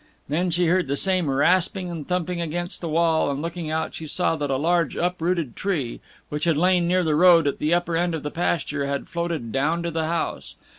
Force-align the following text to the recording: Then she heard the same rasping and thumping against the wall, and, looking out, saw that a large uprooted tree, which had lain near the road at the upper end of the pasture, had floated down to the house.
Then 0.27 0.49
she 0.49 0.65
heard 0.65 0.87
the 0.87 0.97
same 0.97 1.29
rasping 1.29 1.91
and 1.91 2.07
thumping 2.07 2.41
against 2.41 2.81
the 2.81 2.89
wall, 2.89 3.29
and, 3.29 3.39
looking 3.39 3.69
out, 3.69 3.93
saw 3.93 4.35
that 4.35 4.49
a 4.49 4.55
large 4.57 4.95
uprooted 4.95 5.55
tree, 5.55 6.01
which 6.29 6.45
had 6.45 6.57
lain 6.57 6.87
near 6.87 7.03
the 7.03 7.13
road 7.13 7.45
at 7.45 7.59
the 7.59 7.75
upper 7.75 7.95
end 7.95 8.15
of 8.15 8.23
the 8.23 8.31
pasture, 8.31 8.87
had 8.87 9.07
floated 9.09 9.51
down 9.51 9.83
to 9.83 9.91
the 9.91 10.05
house. 10.07 10.55